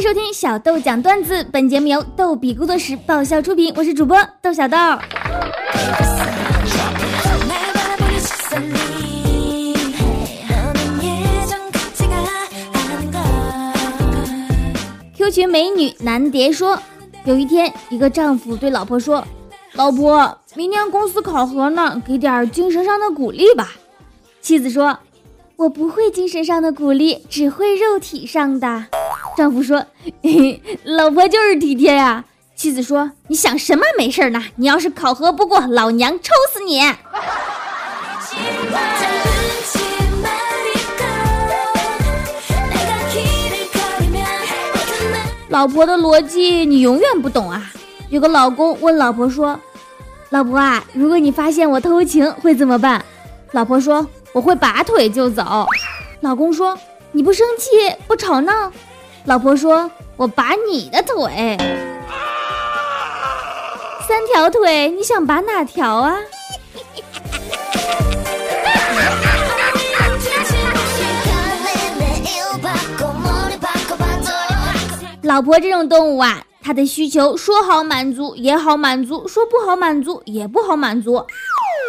[0.00, 4.78] 收听小豆讲段子，本节目由逗比工作室爆笑出品，我是主播豆小豆。
[15.14, 16.80] Q 群美女南蝶说，
[17.26, 19.22] 有一天，一个丈夫对老婆说
[19.74, 23.74] ：“老婆，明天公司考核呢，给点精神上的鼓励吧。”
[24.40, 24.98] 妻子说
[25.56, 28.86] ：“我不会精神上的鼓励，只会肉体上的。”
[29.40, 29.82] 丈夫说
[30.84, 32.22] ：“老婆就是体贴呀。”
[32.54, 34.44] 妻子说：“你想什么没事呢？
[34.56, 36.82] 你要是考核不过，老娘抽死你！”
[45.48, 47.72] 老婆的逻辑你永远不懂啊！
[48.10, 49.58] 有个老公问老婆说
[50.28, 53.02] ：“老婆啊，如果你发现我偷情，会怎么办？”
[53.52, 55.66] 老婆说：“我会拔腿就走。”
[56.20, 56.78] 老公说
[57.12, 57.70] ：“你不生气，
[58.06, 58.70] 不吵闹？”
[59.26, 61.56] 老婆说：“我拔你的腿，
[64.08, 66.16] 三条腿，你想拔哪条啊？”
[75.22, 81.24] 老婆这种动物啊，它的需求说好满足也好满足，说不好满足也不好满足。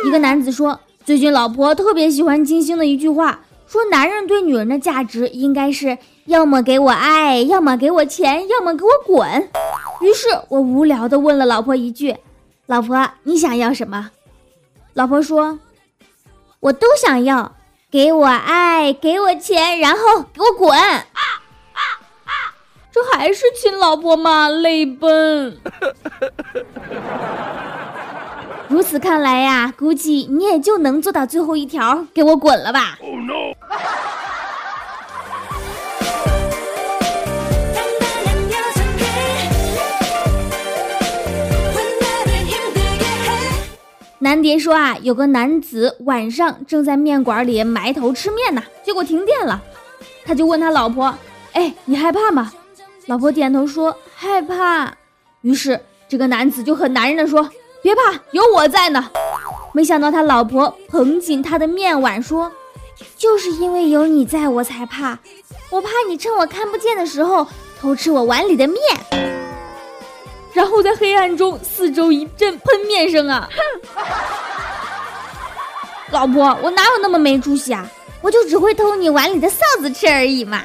[0.05, 3.39] 一个男子说，最近老婆特别喜欢金星的一句话，
[3.71, 9.49] 说男人对女人的价值应该是要么给我爱，要么给我钱，要么给我滚。
[10.01, 12.17] 于是我无聊的问了老婆一句
[12.67, 14.11] ：“老婆，你想要什么？”
[14.91, 15.57] 老婆说
[16.59, 17.53] ：“我都想要，
[17.89, 19.99] 给我爱，给我钱，然后
[20.33, 20.69] 给我滚。”
[22.91, 24.49] 这还是亲老婆吗？
[24.49, 25.57] 泪奔。
[28.67, 32.97] 如此看来呀，估计你也就能做到最后一条，给我滚了吧。
[44.31, 49.61] 南蝶说啊，有个男子晚上正在面馆里埋头吃面呢，结果停电了，
[50.23, 51.13] 他就问他老婆
[51.51, 52.49] ：“哎，你害怕吗？”
[53.07, 54.95] 老婆点头说害怕，
[55.41, 55.77] 于是
[56.07, 57.49] 这个男子就很男人的说
[57.83, 59.11] ：“别怕，有我在呢。”
[59.75, 62.49] 没想到他老婆捧紧他的面碗说
[63.17, 65.19] ：“就是因为有你在我才怕，
[65.69, 67.45] 我怕你趁我看不见的时候
[67.81, 68.77] 偷吃我碗里的面。”
[70.53, 73.47] 然后在黑暗中四周一阵喷面声啊！
[76.11, 77.89] 老婆，我哪有那么没出息啊？
[78.21, 80.63] 我就只会偷你碗里的臊子吃而已嘛。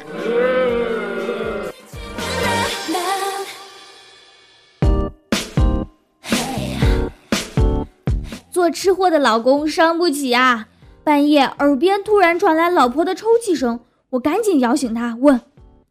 [8.50, 10.66] 做吃货的老公伤不起啊！
[11.04, 13.78] 半夜耳边突然传来老婆的抽泣声，
[14.10, 15.40] 我赶紧摇醒她，问：“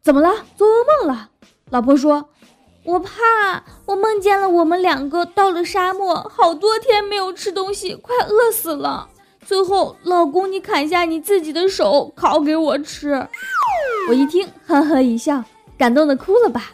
[0.04, 0.34] 怎么了？
[0.56, 1.30] 做噩梦了？”
[1.70, 2.28] 老婆说
[2.86, 9.08] ：“我怕，我梦见了我们两个到了沙漠，好多天没有吃东西，快饿死了。
[9.44, 13.26] 最后，老公你砍下你自己的手烤给我吃。”
[14.08, 15.42] 我一听，呵呵一笑，
[15.76, 16.70] 感动的哭了吧？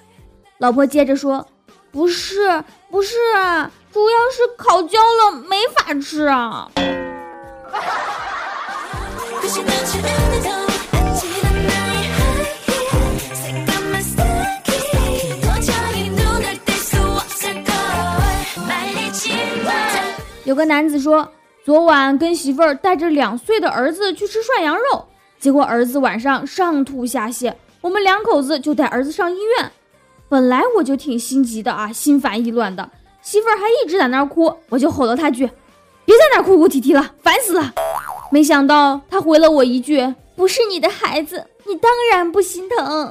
[0.59, 1.45] 老婆接着说
[1.91, 6.71] ：“不是，不是。”啊主要是烤焦了，没法吃啊！
[20.53, 21.27] 有个男子说，
[21.65, 25.09] 昨晚跟媳妇儿带着两岁的儿子去吃涮羊肉，
[25.41, 29.73] 结果儿子晚上上吐下泻，我们两口子就带儿子上医院。
[30.29, 32.91] 本来我就挺心急的啊，心烦意乱的。
[33.23, 35.49] 媳妇儿还一直在那儿哭，我就吼了他句
[36.05, 37.73] ：“别在那儿哭哭啼啼了，烦死了！”
[38.31, 43.11] 没想到他回了我一句：“不是你的孩子，你当然不心疼。”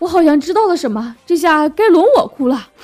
[0.00, 2.68] 我好像知道了什么，这下该轮我哭了。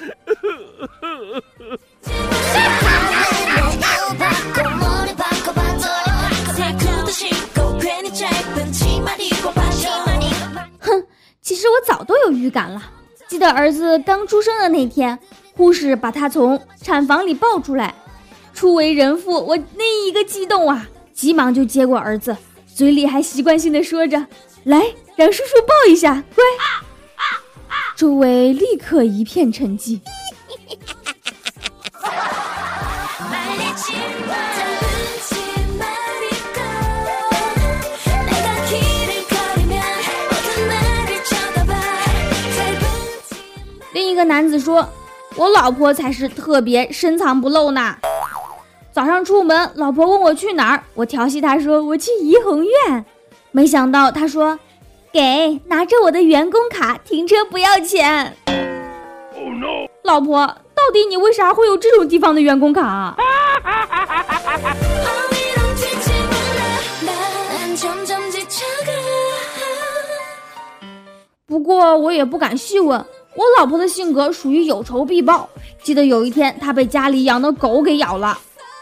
[12.44, 12.82] 预感了。
[13.26, 15.18] 记得儿子刚出生的那天，
[15.54, 17.94] 护士把他从产房里抱出来。
[18.52, 22.36] 初为人父，我那一个激动啊，急忙就接过儿子，
[22.72, 24.26] 嘴里还习惯性的说着
[24.64, 24.84] ：“来，
[25.16, 26.44] 让叔叔抱一下，乖。”
[27.96, 30.00] 周围立刻一片沉寂。
[44.15, 44.89] 一个男子说
[45.34, 47.97] ：“我老婆才是特别深藏不露呢。
[48.93, 53.05] 早上出门，老婆问我去哪儿，我调戏她说我去怡红院，
[53.51, 54.57] 没想到她说：
[55.11, 58.37] 给，拿着我的员工卡，停车不要钱。
[60.05, 63.16] 老婆，到底你为啥会有这种地方的员工卡？
[71.49, 73.05] 不过我也不敢细问，
[73.36, 75.48] 我老婆的性格属于有仇必报。
[75.83, 78.39] 记得有一天，她被家里养的狗给咬了，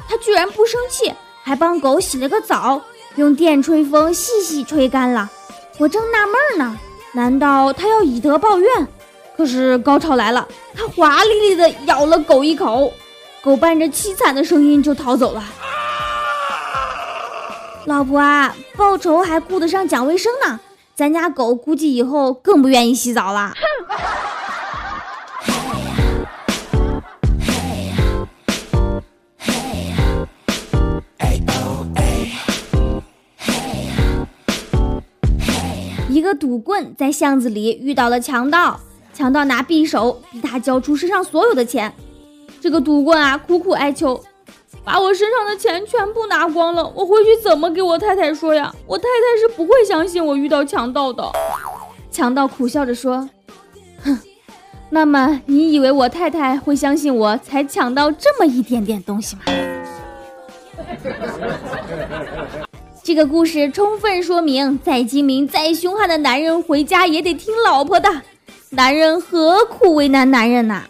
[0.08, 1.12] 她居然不生气，
[1.42, 2.80] 还帮狗洗了个澡，
[3.16, 5.30] 用电吹风细细吹干了。
[5.78, 6.78] 我正纳闷呢，
[7.12, 8.88] 难道她要以德报怨？
[9.36, 12.92] 可是高潮来了，她华丽丽的咬了狗一口，
[13.42, 15.42] 狗伴着凄惨的声音就逃走了。
[17.86, 20.60] 老婆啊，报仇还顾得上讲卫生呢。
[20.94, 23.54] 咱家狗估计以后更不愿意洗澡了。
[23.56, 23.81] 哼
[36.22, 38.78] 一个赌棍在巷子里遇到了强盗，
[39.12, 41.92] 强盗拿匕首逼他交出身上所有的钱。
[42.60, 44.22] 这个赌棍啊，苦苦哀求。
[44.84, 48.72] 把我身上的钱全部拿光了，我回去怎么给我太太说呀？
[48.86, 51.28] 我太太是不会相信我遇到强盗的。
[52.08, 53.28] 强盗苦笑着说
[54.04, 54.16] ：“哼，
[54.90, 59.42] 那么你以为我太太会相信我才抢到这么一点点东西吗？”
[63.12, 68.08] 这个故事充分说明，再精明、再凶悍的男人回家也得听老婆的。
[68.70, 70.84] 男人何苦为难男人呐？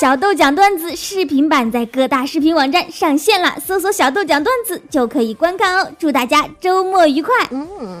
[0.00, 5.90] 小豆讲段子视频版在各大视频网站上线了，搜索“小豆讲段子”就可以观看哦。
[5.98, 7.34] 祝大家周末愉快！
[7.50, 8.00] 嗯，